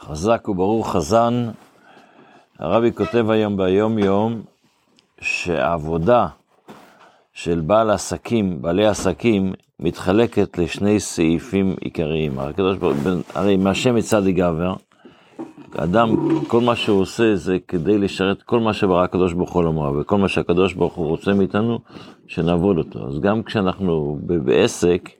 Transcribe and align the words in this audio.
חזק 0.00 0.48
וברוך 0.48 0.92
חזן. 0.92 1.48
הרבי 2.58 2.92
כותב 2.92 3.30
היום 3.30 3.56
ביום 3.56 3.98
יום 3.98 4.42
שהעבודה 5.20 6.26
של 7.32 7.60
בעל 7.60 7.90
עסקים, 7.90 8.62
בעלי 8.62 8.86
עסקים, 8.86 9.52
מתחלקת 9.80 10.58
לשני 10.58 11.00
סעיפים 11.00 11.76
עיקריים. 11.80 12.38
הקדוש 12.38 12.78
ברוך 12.78 12.96
הוא, 13.04 13.12
הרי 13.34 13.56
מהשם 13.56 13.94
מצד 13.94 14.26
יגבר, 14.26 14.74
אדם, 15.76 16.16
כל 16.48 16.60
מה 16.60 16.76
שהוא 16.76 17.00
עושה 17.00 17.36
זה 17.36 17.56
כדי 17.68 17.98
לשרת 17.98 18.42
כל 18.42 18.60
מה 18.60 18.72
שברא 18.72 19.04
הקדוש 19.04 19.32
ברוך 19.32 19.52
הוא 19.52 19.64
לומר, 19.64 19.92
וכל 20.00 20.18
מה 20.18 20.28
שהקדוש 20.28 20.74
ברוך 20.74 20.94
הוא 20.94 21.06
רוצה 21.06 21.34
מאיתנו, 21.34 21.78
שנעבוד 22.26 22.78
אותו. 22.78 23.08
אז 23.08 23.20
גם 23.20 23.42
כשאנחנו 23.42 24.18
בעסק, 24.44 25.10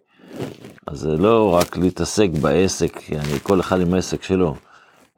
אז 0.87 0.99
זה 0.99 1.17
לא 1.17 1.55
רק 1.55 1.77
להתעסק 1.77 2.29
בעסק, 2.41 2.97
yani 2.97 3.41
כל 3.43 3.61
אחד 3.61 3.81
עם 3.81 3.95
העסק 3.95 4.23
שלו, 4.23 4.55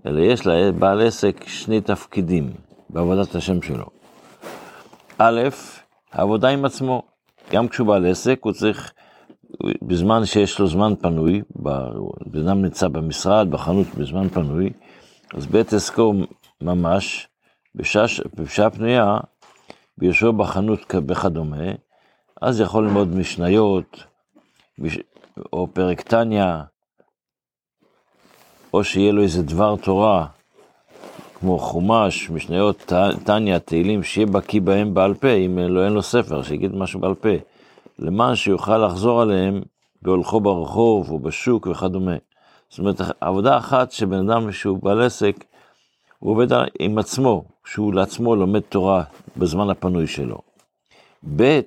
אלא 0.06 0.20
יש 0.20 0.46
לבעל 0.46 1.06
עסק 1.06 1.45
שני 1.46 1.80
תפקידים 1.80 2.52
בעבודת 2.91 3.34
השם 3.34 3.62
שלו. 3.62 3.86
א', 5.18 5.40
העבודה 6.12 6.48
עם 6.48 6.64
עצמו, 6.64 7.02
גם 7.50 7.68
כשהוא 7.68 7.86
בעל 7.86 8.06
עסק, 8.06 8.38
הוא 8.42 8.52
צריך, 8.52 8.92
בזמן 9.82 10.24
שיש 10.24 10.59
לו 10.59 10.66
זמן 10.66 10.92
פנוי, 10.96 11.42
בן 12.26 12.48
אדם 12.48 12.62
נמצא 12.62 12.88
במשרד, 12.88 13.50
בחנות, 13.50 13.87
בזמן 13.87 14.28
פנוי, 14.28 14.70
אז 15.34 15.46
בית 15.46 15.73
עסקו 15.73 16.15
ממש, 16.60 17.28
בשעה, 17.74 18.04
בשעה 18.34 18.70
פנויה, 18.70 19.18
ביושבו 19.98 20.32
בחנות 20.32 20.95
וכדומה, 21.09 21.73
אז 22.42 22.60
יכול 22.60 22.84
ללמוד 22.84 23.16
משניות, 23.16 24.04
או 25.52 25.68
פרק 25.73 26.01
טניה, 26.01 26.62
או 28.74 28.84
שיהיה 28.84 29.12
לו 29.12 29.22
איזה 29.22 29.42
דבר 29.42 29.77
תורה, 29.77 30.27
כמו 31.34 31.59
חומש, 31.59 32.30
משניות, 32.30 32.92
טניה, 33.24 33.59
תהילים, 33.59 34.02
שיהיה 34.02 34.26
בקיא 34.26 34.60
בהם 34.60 34.95
בעל 34.95 35.15
פה, 35.15 35.30
אם 35.30 35.59
לא, 35.59 35.84
אין 35.84 35.93
לו 35.93 36.02
ספר, 36.02 36.43
שיגיד 36.43 36.74
משהו 36.74 37.01
בעל 37.01 37.15
פה, 37.15 37.28
למען 37.98 38.34
שיוכל 38.34 38.87
לחזור 38.87 39.23
עליהם 39.23 39.62
בהולכו 40.02 40.40
ברחוב 40.40 41.10
או 41.10 41.18
בשוק 41.18 41.66
וכדומה. 41.66 42.16
זאת 42.70 42.78
אומרת, 42.78 43.01
עבודה 43.20 43.59
אחת 43.59 43.93
שבן 43.93 44.30
אדם 44.30 44.52
שהוא 44.52 44.78
בעל 44.82 45.02
עסק, 45.02 45.45
הוא 46.18 46.30
עובד 46.30 46.46
עם 46.78 46.98
עצמו, 46.98 47.45
שהוא 47.65 47.95
לעצמו 47.95 48.37
לומד 48.37 48.60
תורה 48.60 49.02
בזמן 49.37 49.71
הפנוי 49.71 50.06
שלו. 50.06 50.38
ב', 51.37 51.60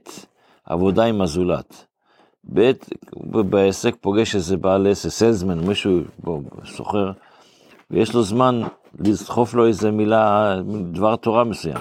עבודה 0.65 1.03
עם 1.03 1.21
הזולת. 1.21 1.85
ב', 2.53 2.71
בעסק 3.49 3.95
פוגש 4.01 4.35
איזה 4.35 4.57
בעל 4.57 4.87
עסק, 4.87 5.09
סלזמן, 5.09 5.59
מישהו 5.59 5.99
סוחר, 6.65 7.11
ויש 7.91 8.13
לו 8.13 8.23
זמן 8.23 8.61
לדחוף 8.99 9.53
לו 9.53 9.67
איזה 9.67 9.91
מילה, 9.91 10.55
דבר 10.91 11.15
תורה 11.15 11.43
מסוים. 11.43 11.77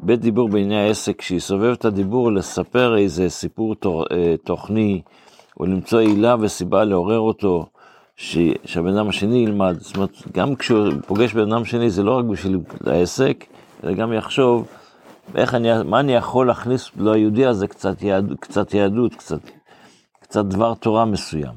ב', 0.00 0.12
דיבור 0.12 0.48
בענייני 0.48 0.80
העסק, 0.80 1.22
שיסובב 1.22 1.72
את 1.72 1.84
הדיבור 1.84 2.32
לספר 2.32 2.96
איזה 2.96 3.30
סיפור 3.30 3.74
תוכני, 4.44 5.02
או 5.60 5.66
למצוא 5.66 5.98
עילה 5.98 6.36
וסיבה 6.40 6.84
לעורר 6.84 7.18
אותו, 7.18 7.66
ש... 8.16 8.38
שהבן 8.64 8.96
אדם 8.96 9.08
השני 9.08 9.38
ילמד. 9.38 9.76
זאת 9.78 9.96
אומרת, 9.96 10.10
גם 10.32 10.54
כשהוא 10.54 10.92
פוגש 11.06 11.34
בן 11.34 11.52
אדם 11.52 11.64
שני, 11.64 11.90
זה 11.90 12.02
לא 12.02 12.18
רק 12.18 12.24
בשביל 12.24 12.58
העסק, 12.86 13.44
אלא 13.84 13.92
גם 13.92 14.12
יחשוב, 14.12 14.68
איך 15.34 15.54
אני, 15.54 15.68
מה 15.84 16.00
אני 16.00 16.12
יכול 16.12 16.46
להכניס 16.46 16.90
ליהודי 16.96 17.46
הזה 17.46 17.66
קצת, 17.66 18.02
יהד, 18.02 18.32
קצת 18.40 18.74
יהדות, 18.74 19.14
קצת 19.14 19.40
קצת 20.30 20.44
דבר 20.44 20.74
תורה 20.74 21.04
מסוים. 21.04 21.54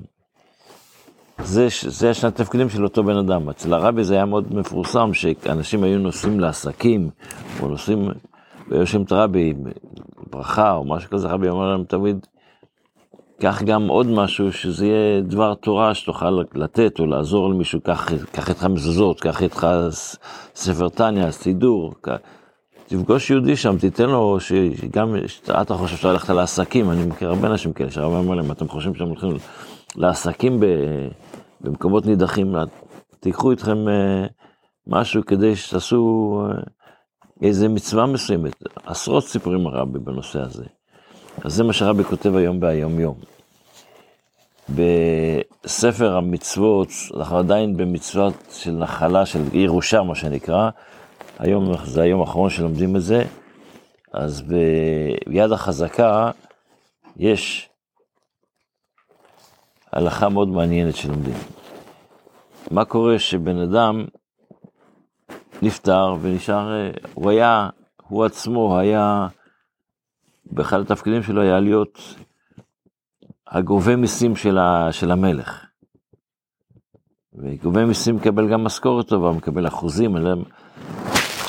זה, 1.43 1.67
זה 1.81 2.13
שני 2.13 2.27
התפקידים 2.27 2.69
של 2.69 2.83
אותו 2.83 3.03
בן 3.03 3.17
אדם. 3.17 3.49
אצל 3.49 3.73
הרבי 3.73 4.03
זה 4.03 4.15
היה 4.15 4.25
מאוד 4.25 4.55
מפורסם, 4.55 5.13
שאנשים 5.13 5.83
היו 5.83 5.99
נוסעים 5.99 6.39
לעסקים, 6.39 7.09
או 7.61 7.67
נוסעים, 7.67 8.09
ויושבים 8.69 9.03
את 9.03 9.11
הרבי, 9.11 9.53
ברכה 10.31 10.73
או 10.73 10.83
משהו 10.83 11.09
כזה, 11.09 11.27
הרבי 11.27 11.49
אומר 11.49 11.71
להם 11.71 11.83
תמיד, 11.83 12.27
קח 13.41 13.63
גם 13.63 13.87
עוד 13.87 14.07
משהו, 14.07 14.51
שזה 14.51 14.85
יהיה 14.85 15.21
דבר 15.21 15.53
תורה 15.53 15.93
שתוכל 15.93 16.39
לתת 16.55 16.99
או 16.99 17.05
לעזור 17.05 17.49
למישהו, 17.49 17.81
קח, 17.81 18.11
איתך 18.49 18.65
מזוזות, 18.65 19.21
קח 19.21 19.41
איתך 19.41 19.67
ספר 20.55 20.89
טניה, 20.89 21.31
סידור, 21.31 21.93
תפגוש 22.93 23.29
יהודי 23.29 23.55
שם, 23.55 23.77
תיתן 23.77 24.09
לו, 24.09 24.37
שגם 24.39 25.15
אתה 25.61 25.73
חושב 25.77 25.97
שאתה 25.97 26.09
הלכת 26.09 26.29
לעסקים, 26.29 26.91
אני 26.91 27.05
מכיר 27.05 27.29
הרבה 27.29 27.47
אנשים 27.47 27.73
כאלה, 27.73 27.91
שהרבה 27.91 28.17
אומר 28.17 28.35
להם, 28.35 28.51
אתם 28.51 28.67
חושבים 28.67 28.95
שאתם 28.95 29.07
הולכים 29.07 29.29
לעסקים 29.95 30.59
במקומות 31.61 32.05
נידחים, 32.05 32.55
תיקחו 33.19 33.51
איתכם 33.51 33.87
אה, 33.87 34.25
משהו 34.87 35.25
כדי 35.25 35.55
שתעשו 35.55 36.41
אה, 36.45 36.61
איזה 37.41 37.69
מצווה 37.69 38.05
מסוימת, 38.05 38.63
עשרות 38.85 39.23
סיפורים 39.23 39.67
הרבי 39.67 39.99
בנושא 39.99 40.39
הזה. 40.39 40.63
אז 41.43 41.53
זה 41.53 41.63
מה 41.63 41.73
שהרבי 41.73 42.03
כותב 42.03 42.35
היום 42.35 42.59
ביום 42.59 42.99
יום. 42.99 43.15
בספר 44.69 46.17
המצוות, 46.17 46.89
אנחנו 47.17 47.37
עדיין 47.37 47.77
במצוות 47.77 48.33
של 48.51 48.71
נחלה, 48.71 49.25
של 49.25 49.41
ירושה, 49.53 50.03
מה 50.03 50.15
שנקרא, 50.15 50.69
היום 51.39 51.85
זה 51.85 52.01
היום 52.01 52.21
האחרון 52.21 52.49
שלומדים 52.49 52.95
את 52.95 53.01
זה, 53.01 53.23
אז 54.13 54.41
ביד 55.27 55.51
החזקה 55.51 56.31
יש 57.17 57.69
הלכה 59.91 60.29
מאוד 60.29 60.47
מעניינת 60.47 60.95
שלומדים. 60.95 61.33
מה 62.71 62.85
קורה 62.85 63.19
שבן 63.19 63.57
אדם 63.57 64.05
נפטר 65.61 66.15
ונשאר, 66.21 66.91
הוא 67.13 67.29
היה, 67.29 67.69
הוא 68.07 68.25
עצמו 68.25 68.79
היה, 68.79 69.27
באחד 70.45 70.79
התפקידים 70.79 71.23
שלו 71.23 71.41
היה 71.41 71.59
להיות 71.59 71.99
הגובה 73.47 73.95
מיסים 73.95 74.35
של, 74.35 74.57
של 74.91 75.11
המלך. 75.11 75.65
וגובה 77.33 77.85
מיסים 77.85 78.15
מקבל 78.15 78.51
גם 78.51 78.63
משכורת 78.63 79.07
טובה, 79.07 79.31
מקבל 79.31 79.67
אחוזים, 79.67 80.15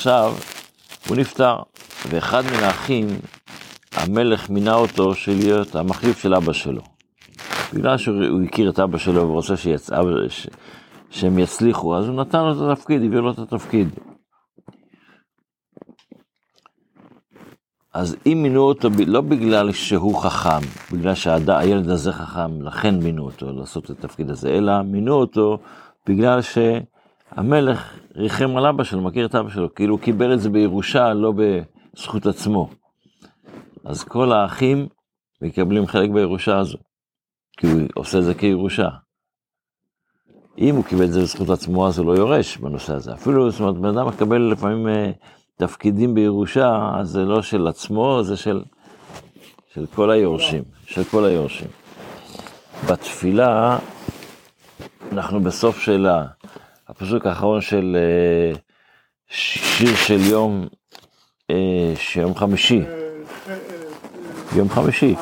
עכשיו, 0.06 0.34
הוא 1.08 1.16
נפטר, 1.16 1.56
ואחד 2.08 2.42
מן 2.44 2.64
האחים, 2.64 3.06
המלך 3.92 4.50
מינה 4.50 4.74
אותו 4.74 5.14
של 5.14 5.32
להיות 5.32 5.74
המחליף 5.74 6.18
של 6.18 6.34
אבא 6.34 6.52
שלו. 6.52 6.82
בגלל 7.74 7.98
שהוא 7.98 8.42
הכיר 8.48 8.70
את 8.70 8.78
אבא 8.78 8.98
שלו 8.98 9.28
ורוצה 9.28 9.56
שיצא, 9.56 10.00
ש... 10.28 10.48
שהם 11.10 11.38
יצליחו, 11.38 11.96
אז 11.96 12.08
הוא 12.08 12.16
נתן 12.16 12.44
לו 12.44 12.52
את 12.52 12.78
התפקיד, 12.78 13.02
הביא 13.02 13.18
לו 13.18 13.30
את 13.32 13.38
התפקיד. 13.38 13.88
אז 17.94 18.16
אם 18.26 18.40
מינו 18.42 18.60
אותו 18.62 18.88
לא 19.06 19.20
בגלל 19.20 19.72
שהוא 19.72 20.22
חכם, 20.22 20.66
בגלל 20.92 21.14
שהילד 21.14 21.88
הזה 21.88 22.12
חכם, 22.12 22.62
לכן 22.62 22.98
מינו 22.98 23.24
אותו 23.24 23.52
לעשות 23.52 23.84
את 23.84 23.90
התפקיד 23.90 24.30
הזה, 24.30 24.48
אלא 24.48 24.82
מינו 24.82 25.14
אותו 25.14 25.58
בגלל 26.08 26.42
ש... 26.42 26.58
המלך 27.36 27.98
ריחם 28.16 28.56
על 28.56 28.66
אבא 28.66 28.84
שלו, 28.84 29.02
מכיר 29.02 29.26
את 29.26 29.34
אבא 29.34 29.50
שלו, 29.50 29.74
כאילו 29.74 29.94
הוא 29.94 30.00
קיבל 30.00 30.34
את 30.34 30.40
זה 30.40 30.50
בירושה, 30.50 31.14
לא 31.14 31.32
בזכות 31.32 32.26
עצמו. 32.26 32.70
אז 33.84 34.04
כל 34.04 34.32
האחים 34.32 34.88
מקבלים 35.42 35.86
חלק 35.86 36.10
בירושה 36.10 36.58
הזו, 36.58 36.78
כי 37.56 37.66
הוא 37.66 37.82
עושה 37.94 38.18
את 38.18 38.24
זה 38.24 38.34
כירושה. 38.34 38.88
אם 40.58 40.76
הוא 40.76 40.84
קיבל 40.84 41.04
את 41.04 41.12
זה 41.12 41.20
בזכות 41.20 41.50
עצמו, 41.50 41.86
אז 41.86 41.98
הוא 41.98 42.06
לא 42.06 42.12
יורש 42.12 42.56
בנושא 42.56 42.94
הזה. 42.94 43.14
אפילו, 43.14 43.50
זאת 43.50 43.60
אומרת, 43.60 43.74
בן 43.74 43.98
אדם 43.98 44.08
מקבל 44.08 44.42
לפעמים 44.52 44.86
uh, 44.86 44.90
תפקידים 45.56 46.14
בירושה, 46.14 46.90
אז 47.00 47.08
זה 47.08 47.24
לא 47.24 47.42
של 47.42 47.66
עצמו, 47.66 48.22
זה 48.22 48.36
של, 48.36 48.62
של 49.74 49.86
כל 49.94 50.10
היורשים, 50.10 50.62
של 50.86 51.04
כל 51.04 51.24
היורשים. 51.24 51.68
בתפילה, 52.88 53.78
אנחנו 55.12 55.40
בסוף 55.40 55.78
שאלה, 55.78 56.24
הפסוק 56.88 57.26
האחרון 57.26 57.60
של 57.60 57.96
אה, 57.96 58.58
שיר 59.28 59.94
של 59.94 60.20
יום, 60.20 60.66
אה, 61.50 61.94
יום 62.16 62.34
חמישי. 62.34 62.82
יום 64.56 64.68
חמישי. 64.68 65.14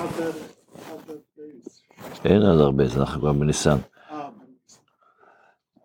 אין 2.24 2.42
עוד 2.42 2.60
הרבה, 2.60 2.86
זה 2.86 3.00
אנחנו 3.00 3.20
כבר 3.20 3.32
בניסן. 3.32 3.76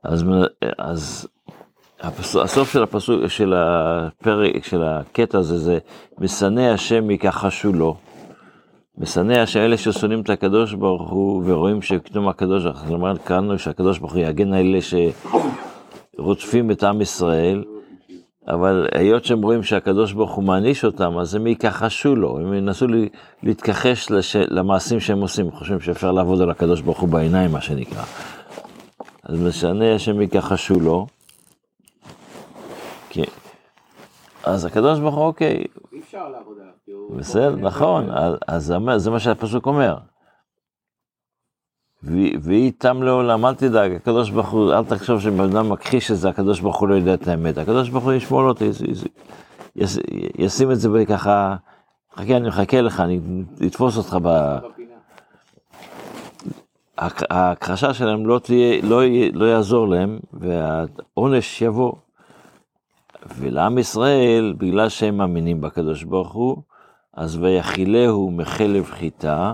אז, 0.03 0.23
אז 0.77 1.27
הפסוק, 1.99 2.43
הסוף 2.43 2.71
של 2.71 2.83
הפסוק, 2.83 3.27
של 3.27 3.53
הפרק, 3.53 4.63
של 4.63 4.83
הקטע 4.83 5.37
הזה, 5.37 5.57
זה 5.57 5.77
משנא 6.17 6.73
השם 6.73 7.11
יכחשו 7.11 7.73
לו. 7.73 7.97
משנא 8.97 9.33
השם, 9.33 9.59
אלה 9.59 9.77
ששונאים 9.77 10.21
את 10.21 10.29
הקדוש 10.29 10.73
ברוך 10.73 11.09
הוא 11.09 11.43
ורואים 11.45 11.81
שפתאום 11.81 12.27
הקדוש 12.27 12.63
ברוך 12.63 12.77
הוא, 12.77 12.87
זאת 12.87 12.93
אומרת, 12.93 13.17
קראנו 13.23 13.59
שהקדוש 13.59 13.99
ברוך 13.99 14.13
הוא 14.13 14.21
יגן 14.21 14.53
על 14.53 14.65
אלה 14.65 14.81
רודפים 16.17 16.71
את 16.71 16.83
עם 16.83 17.01
ישראל, 17.01 17.63
אבל 18.47 18.87
היות 18.91 19.25
שהם 19.25 19.41
רואים 19.41 19.63
שהקדוש 19.63 20.13
ברוך 20.13 20.31
הוא 20.35 20.43
מעניש 20.43 20.85
אותם, 20.85 21.17
אז 21.17 21.35
הם 21.35 21.47
יכחשו 21.47 22.15
לו, 22.15 22.39
הם 22.39 22.53
ינסו 22.53 22.85
להתכחש 23.43 24.11
לש... 24.11 24.35
למעשים 24.35 24.99
שהם 24.99 25.21
עושים, 25.21 25.51
חושבים 25.51 25.79
שאפשר 25.79 26.11
לעבוד 26.11 26.41
על 26.41 26.49
הקדוש 26.49 26.81
ברוך 26.81 26.99
הוא 26.99 27.09
בעיניים, 27.09 27.51
מה 27.51 27.61
שנקרא. 27.61 28.03
אז 29.23 29.41
משנה 29.41 29.99
שהם 29.99 30.21
יכחשו 30.21 30.79
לו. 30.79 31.07
אז 34.43 34.65
הקדוש 34.65 34.99
ברוך 34.99 35.15
הוא, 35.15 35.25
אוקיי, 35.25 35.63
אי 35.93 35.99
אפשר 35.99 36.29
לעבוד 36.29 36.57
עליו. 36.61 37.17
בסדר, 37.17 37.55
נכון, 37.55 38.09
אז- 38.47 38.73
זה 38.97 39.09
מה 39.11 39.19
שהפסוק 39.19 39.65
אומר. 39.65 39.97
והיא 42.03 42.71
תם 42.77 43.03
לעולם, 43.03 43.45
אל 43.45 43.55
תדאג, 43.55 43.91
הקדוש 43.91 44.29
ברוך 44.29 44.49
הוא, 44.49 44.73
אל 44.73 44.85
תחשוב 44.85 45.19
שבן 45.19 45.39
אדם 45.57 45.69
מכחיש 45.69 46.11
את 46.11 46.17
זה, 46.17 46.29
הקדוש 46.29 46.59
ברוך 46.59 46.79
הוא 46.79 46.89
לא 46.89 46.95
יודע 46.95 47.13
את 47.13 47.27
האמת. 47.27 47.57
הקדוש 47.57 47.89
ברוך 47.89 48.03
הוא 48.03 48.13
ישמור 48.13 48.51
יס- 49.75 49.99
ישים 50.37 50.71
את 50.71 50.79
זה 50.79 50.89
ככה, 51.07 51.55
חכה, 52.15 52.37
אני 52.37 52.47
מחכה 52.47 52.81
לך, 52.81 52.99
אני 52.99 53.19
אתפוס 53.65 53.97
אותך 53.97 54.17
ב... 54.23 54.57
ההכחשה 57.29 57.93
שלהם 57.93 58.27
לא 58.27 58.39
תהיה, 58.39 58.81
לא, 58.83 59.01
לא 59.33 59.45
יעזור 59.45 59.87
להם, 59.87 60.19
והעונש 60.33 61.61
יבוא. 61.61 61.93
ולעם 63.37 63.77
ישראל, 63.77 64.53
בגלל 64.57 64.89
שהם 64.89 65.17
מאמינים 65.17 65.61
בקדוש 65.61 66.03
ברוך 66.03 66.33
הוא, 66.33 66.57
אז 67.13 67.37
ויכילהו 67.37 68.31
מחלב 68.31 68.85
חיטה. 68.85 69.53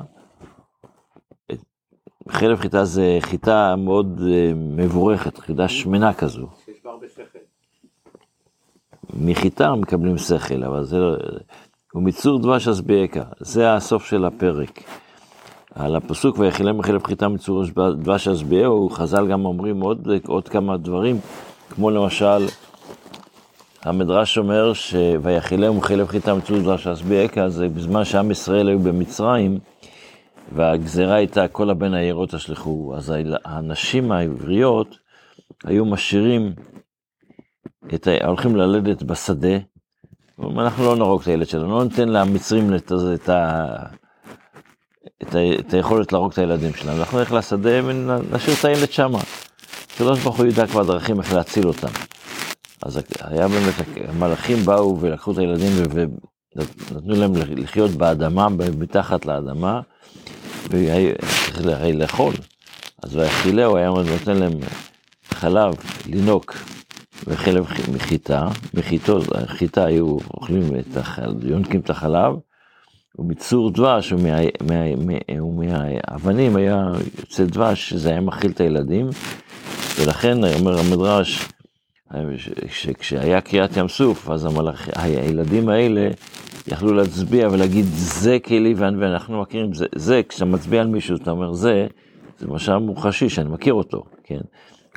חלב 2.30 2.60
חיטה 2.60 2.86
זה 2.86 3.18
חיטה 3.22 3.76
מאוד 3.78 4.22
אה, 4.28 4.52
מבורכת, 4.56 5.38
חיטה 5.38 5.68
שמנה 5.68 6.14
כזו. 6.14 6.48
שיש 6.66 6.76
בה 6.84 6.92
הרבה 6.92 7.08
שכל. 7.08 7.40
מחיטה 9.14 9.76
מקבלים 9.76 10.18
שכל, 10.18 10.64
אבל 10.64 10.84
זה 10.84 10.98
לא... 10.98 11.16
ומצור 11.96 12.40
דבש 12.40 12.68
אז 12.68 12.82
ביעקה, 12.82 13.24
זה 13.40 13.74
הסוף 13.74 14.06
של 14.06 14.26
הפרק. 14.26 14.84
על 15.76 15.96
הפסוק 15.96 16.40
ויחילם 16.40 16.78
מחלב 16.78 17.04
חיטה 17.04 17.28
מצור 17.28 17.64
דבש 17.76 18.28
אז 18.28 18.44
ביעהו, 18.44 18.90
חז"ל 18.90 19.28
גם 19.28 19.46
אומרים 19.46 19.82
עוד, 19.82 20.08
עוד 20.28 20.50
כמה 20.50 20.78
דברים, 20.78 21.20
כמו 21.70 21.90
למשל, 21.90 22.46
המדרש 23.84 24.38
אומר 24.38 24.74
שויחילם 24.74 25.78
מחלב 25.78 26.08
חיטה 26.08 26.34
מצור 26.36 26.60
דבש 26.60 26.88
אז 26.88 27.02
ביעקה, 27.02 27.50
זה 27.50 27.70
בזמן 27.70 28.06
שעם 28.06 28.32
ישראל 28.32 28.68
היו 28.68 28.80
במצרים, 28.80 29.60
והגזרה 30.52 31.16
הייתה 31.16 31.48
כל 31.48 31.70
הבן 31.70 31.94
העיירות 31.94 32.36
תשלחו, 32.36 32.94
אז 32.98 33.14
הנשים 33.46 34.12
העבריות 34.12 34.98
היו 35.64 35.86
משאירים 35.86 36.54
את 37.94 38.08
ה... 38.08 38.28
הולכים 38.28 38.56
ללדת 38.56 39.04
בשדה, 39.04 39.58
אנחנו 40.40 40.86
לא 40.86 40.96
נהרוג 40.96 41.22
את 41.22 41.28
הילד 41.28 41.48
שלנו, 41.48 41.78
לא 41.78 41.84
ניתן 41.84 42.10
למצרים 42.10 42.76
את, 42.76 42.92
ה- 42.92 43.14
את, 43.14 43.30
ה... 43.30 43.76
את, 45.24 45.36
ה... 45.36 45.40
את 45.60 45.74
היכולת 45.74 46.14
להרוג 46.14 46.32
את 46.32 46.38
הילדים 46.38 46.74
שלנו, 46.74 47.00
אנחנו 47.00 47.20
נלך 47.20 47.32
לשדה 47.32 47.86
ונשאיר 47.86 48.56
את 48.60 48.66
הילד 48.66 48.92
שמה. 48.92 49.20
הקדוש 49.94 50.20
ברוך 50.20 50.38
הוא 50.38 50.46
ידע 50.46 50.68
כבר 50.68 50.84
דרכים 50.84 51.20
איך 51.20 51.34
להציל 51.34 51.68
אותם. 51.68 51.88
אז 52.82 53.00
היה 53.22 53.48
באמת, 53.48 53.74
המלאכים 54.08 54.58
באו 54.58 55.00
ולקחו 55.00 55.32
את 55.32 55.38
הילדים 55.38 55.72
ונתנו 56.56 57.16
להם 57.16 57.32
לחיות 57.36 57.92
באדמה, 57.92 58.48
מתחת 58.80 59.26
לאדמה, 59.26 59.82
והיה 60.70 61.14
לאכול. 61.94 62.34
אז 63.04 63.16
ויאכילהו 63.16 63.78
היה 63.78 63.90
נותן 63.90 64.38
להם 64.38 64.54
חלב 65.30 65.74
לינוק 66.06 66.56
וחלב 67.28 67.66
מחיטה, 67.94 68.48
מחיטות, 68.74 69.24
חיטה 69.48 69.86
היו 69.86 70.18
אוכלים 70.34 70.64
את 70.80 70.98
החלב, 70.98 71.46
יונקים 71.46 71.80
את 71.80 71.90
החלב, 71.90 72.34
ומצור 73.20 73.72
דבש 73.72 74.12
ומה- 74.12 74.38
מה- 74.68 74.96
מה- 74.96 75.44
ומהאבנים 75.44 76.56
היה 76.56 76.86
יוצא 77.20 77.46
דבש, 77.46 77.90
שזה 77.90 78.10
היה 78.10 78.22
מאכיל 78.22 78.52
את 78.52 78.60
הילדים, 78.62 79.10
ולכן 80.00 80.44
אומר 80.44 80.80
המדרש, 80.80 81.46
שכשהיה 82.72 83.42
קריעת 83.42 83.78
ים 83.78 83.88
סוף, 83.88 84.30
אז 84.30 84.46
המלאכ... 84.46 84.90
הילדים 84.96 85.70
האלה 85.70 86.10
יכלו 86.68 86.94
להצביע 86.94 87.48
ולהגיד 87.52 87.86
זה 87.96 88.38
כלי 88.40 88.74
וענווה, 88.78 89.08
אנחנו 89.08 89.42
מכירים, 89.42 89.74
זה, 89.74 89.86
זה, 89.96 90.22
כשאתה 90.30 90.46
מצביע 90.46 90.82
על 90.82 90.88
מישהו, 90.88 91.16
אתה 91.16 91.32
אומר 91.32 91.54
זה, 91.54 91.88
זה 92.40 92.48
משל 92.48 92.78
מוחשי 92.78 93.30
שאני 93.30 93.50
מכיר 93.50 93.74
אותו, 93.74 94.04
כן? 94.24 94.40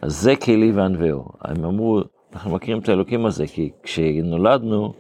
אז 0.02 0.16
זה 0.16 0.36
כלי 0.36 0.72
וענווהו. 0.72 1.24
הם 1.44 1.64
אמרו, 1.64 2.00
אנחנו 2.32 2.50
מכירים 2.50 2.80
את 2.80 2.88
האלוקים 2.88 3.26
הזה, 3.26 3.46
כי 3.46 3.70
כשנולדנו, 3.82 4.92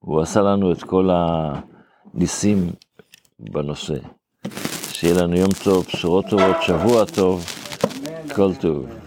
הוא 0.00 0.20
עשה 0.20 0.42
לנו 0.42 0.72
את 0.72 0.82
כל 0.82 1.08
הניסים 2.14 2.70
בנושא. 3.40 3.98
שיהיה 4.92 5.22
לנו 5.22 5.36
יום 5.36 5.50
טוב, 5.64 5.86
בשורות 5.86 6.24
טובות, 6.30 6.56
שבוע 6.62 7.04
טוב, 7.04 7.44
כל 8.34 8.54
טוב. 8.54 9.03